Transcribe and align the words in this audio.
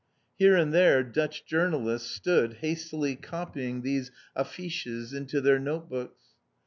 Here 0.39 0.55
and 0.57 0.73
there 0.73 1.03
Dutch 1.03 1.45
journalists 1.45 2.09
stood 2.09 2.53
hastily 2.53 3.15
copying 3.15 3.83
these 3.83 4.09
"affiches" 4.35 5.13
into 5.13 5.41
their 5.41 5.59
note 5.59 5.91
books. 5.91 6.23